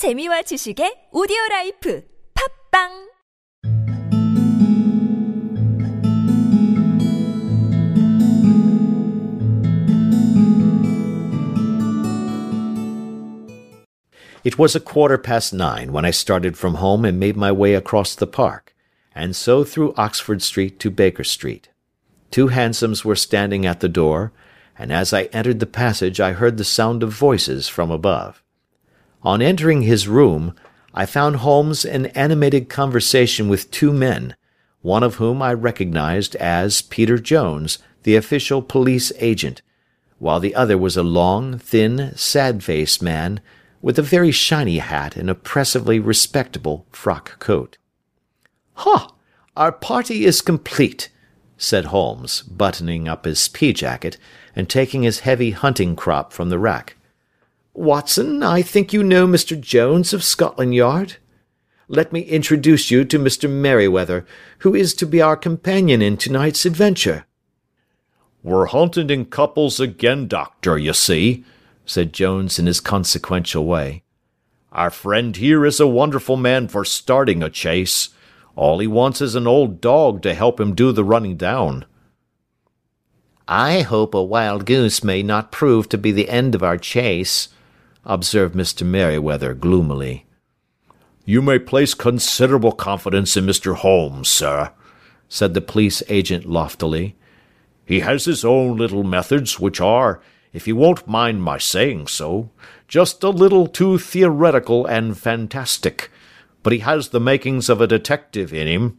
[0.00, 2.02] 재미와 지식의 오디오 라이프
[2.72, 3.10] 팝빵
[14.42, 17.74] It was a quarter past nine when I started from home and made my way
[17.74, 18.74] across the park,
[19.14, 21.68] and so through Oxford Street to Baker Street.
[22.30, 24.32] Two hansoms were standing at the door,
[24.78, 28.42] and as I entered the passage I heard the sound of voices from above.
[29.22, 30.54] On entering his room,
[30.94, 34.34] I found Holmes in animated conversation with two men,
[34.80, 39.60] one of whom I recognized as Peter Jones, the official police agent,
[40.18, 43.40] while the other was a long, thin, sad-faced man,
[43.82, 47.76] with a very shiny hat and oppressively respectable frock coat.
[48.74, 49.12] "Ha!
[49.56, 51.10] Our party is complete,"
[51.58, 54.16] said Holmes, buttoning up his pea jacket,
[54.56, 56.96] and taking his heavy hunting crop from the rack.
[57.80, 59.58] "Watson, I think you know Mr.
[59.58, 61.16] Jones of Scotland Yard?
[61.88, 63.48] Let me introduce you to Mr.
[63.48, 64.26] Merryweather,
[64.58, 67.24] who is to be our companion in to-night's adventure."
[68.42, 71.44] "We're hunting in couples again, Doctor, you see
[71.86, 74.02] said Jones in his consequential way.
[74.72, 78.10] Our friend here is a wonderful man for starting a chase.
[78.54, 81.86] All he wants is an old dog to help him do the running down.
[83.48, 87.48] I hope a wild goose may not prove to be the end of our chase,
[88.04, 88.86] observed Mr.
[88.86, 90.26] Merryweather gloomily.
[91.24, 93.76] You may place considerable confidence in Mr.
[93.76, 94.72] Holmes, sir,
[95.28, 97.16] said the police agent loftily.
[97.84, 100.20] He has his own little methods, which are,
[100.52, 102.50] if you won't mind my saying so,
[102.88, 106.10] just a little too theoretical and fantastic,
[106.62, 108.98] but he has the makings of a detective in him.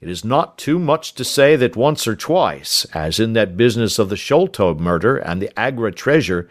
[0.00, 3.98] It is not too much to say that once or twice, as in that business
[3.98, 6.48] of the Sholto murder and the Agra treasure,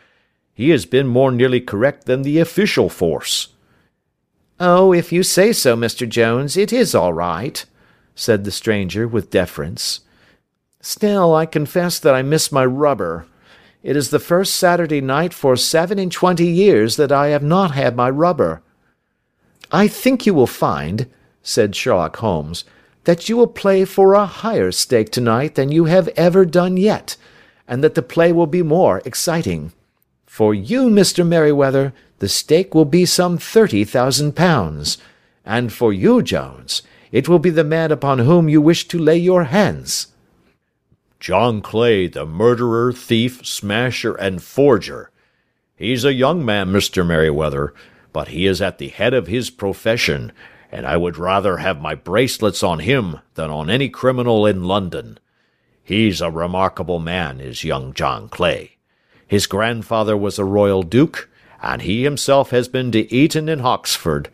[0.59, 3.47] he has been more nearly correct than the official force.
[4.59, 6.07] Oh, if you say so, Mr.
[6.07, 7.63] Jones, it is all right,
[8.13, 10.01] said the stranger with deference.
[10.81, 13.25] Still, I confess that I miss my rubber.
[13.83, 17.71] It is the first Saturday night for seven and twenty years that I have not
[17.71, 18.61] had my rubber.
[19.71, 21.09] I think you will find,
[21.41, 22.65] said Sherlock Holmes,
[23.05, 27.15] that you will play for a higher stake tonight than you have ever done yet,
[27.65, 29.71] and that the play will be more exciting.
[30.39, 31.27] For you, Mr.
[31.27, 34.97] Merryweather, the stake will be some thirty thousand pounds,
[35.43, 39.17] and for you, Jones, it will be the man upon whom you wish to lay
[39.17, 40.07] your hands.
[41.19, 45.11] John Clay, the murderer, thief, smasher, and forger.
[45.75, 47.05] He's a young man, Mr.
[47.05, 47.73] Merryweather,
[48.13, 50.31] but he is at the head of his profession,
[50.71, 55.19] and I would rather have my bracelets on him than on any criminal in London.
[55.83, 58.77] He's a remarkable man, is young John Clay.
[59.29, 61.29] His grandfather was a royal duke,
[61.61, 64.29] and he himself has been to Eton and Oxford.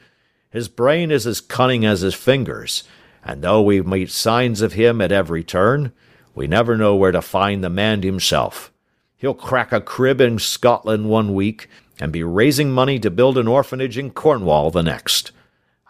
[0.50, 2.86] His brain is as cunning as his fingers,
[3.22, 5.92] and though we meet signs of him at every turn,
[6.34, 8.72] we never know where to find the man himself.
[9.18, 11.68] He'll crack a crib in Scotland one week,
[12.00, 15.34] and be raising money to build an orphanage in Cornwall the next.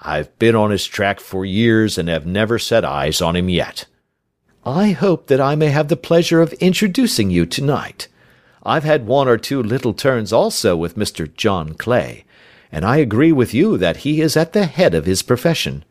[0.01, 3.85] I've been on his track for years and have never set eyes on him yet.
[4.65, 8.07] I hope that I may have the pleasure of introducing you to-night.
[8.67, 11.31] I've had one or two little turns also with Mr.
[11.31, 12.25] John Clay,
[12.71, 15.85] and I agree with you that he is at the head of his profession.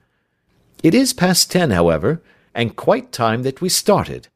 [0.83, 2.21] It is past ten, however,
[2.53, 4.27] and quite time that we started.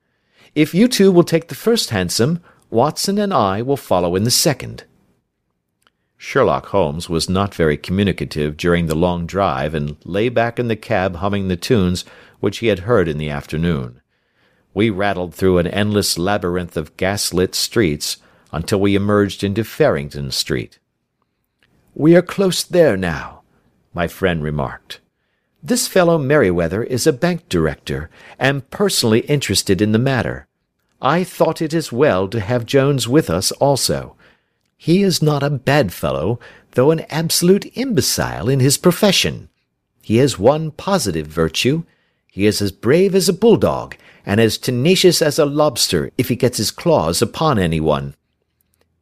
[0.54, 2.40] If you two will take the first hansom,
[2.70, 4.84] Watson and I will follow in the second."
[6.16, 10.76] Sherlock Holmes was not very communicative during the long drive, and lay back in the
[10.76, 12.04] cab humming the tunes
[12.38, 14.00] which he had heard in the afternoon.
[14.74, 18.18] We rattled through an endless labyrinth of gas-lit streets
[18.52, 20.78] until we emerged into Farringdon Street.
[21.94, 23.42] "We are close there now,"
[23.92, 25.00] my friend remarked.
[25.62, 30.46] "This fellow Merryweather is a bank director, and personally interested in the matter.
[31.02, 34.16] I thought it as well to have Jones with us also.
[34.76, 36.38] He is not a bad fellow,
[36.72, 39.48] though an absolute imbecile in his profession.
[40.00, 41.82] He has one positive virtue.
[42.30, 46.36] He is as brave as a bulldog, and as tenacious as a lobster if he
[46.36, 48.14] gets his claws upon any one.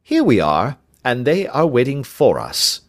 [0.07, 2.79] Here we are, and they are waiting for us.